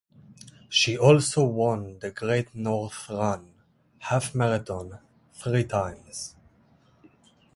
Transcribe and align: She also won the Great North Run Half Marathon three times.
She 0.67 0.97
also 0.97 1.43
won 1.43 1.99
the 1.99 2.09
Great 2.09 2.55
North 2.55 3.07
Run 3.07 3.53
Half 3.99 4.33
Marathon 4.33 4.97
three 5.31 5.63
times. 5.63 6.35